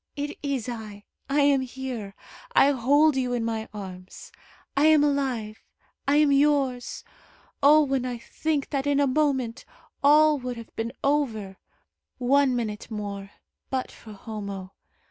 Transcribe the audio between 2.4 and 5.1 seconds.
I hold you in my arms. I am